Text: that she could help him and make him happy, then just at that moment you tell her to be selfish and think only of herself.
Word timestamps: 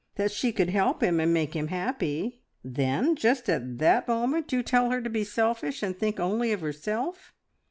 that 0.15 0.31
she 0.31 0.51
could 0.51 0.71
help 0.71 1.03
him 1.03 1.19
and 1.19 1.31
make 1.31 1.55
him 1.55 1.67
happy, 1.67 2.41
then 2.63 3.15
just 3.15 3.47
at 3.47 3.77
that 3.77 4.07
moment 4.07 4.51
you 4.51 4.63
tell 4.63 4.89
her 4.89 4.99
to 4.99 5.11
be 5.11 5.23
selfish 5.23 5.83
and 5.83 5.95
think 5.99 6.19
only 6.19 6.51
of 6.51 6.61
herself. 6.61 7.35